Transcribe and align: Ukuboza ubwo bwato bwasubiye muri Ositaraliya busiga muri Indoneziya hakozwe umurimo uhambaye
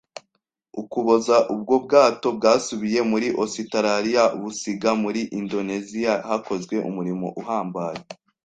Ukuboza 0.81 1.35
ubwo 1.53 1.75
bwato 1.85 2.27
bwasubiye 2.37 2.99
muri 3.11 3.27
Ositaraliya 3.43 4.23
busiga 4.39 4.89
muri 5.03 5.21
Indoneziya 5.39 6.13
hakozwe 6.27 6.75
umurimo 6.89 7.27
uhambaye 7.41 8.01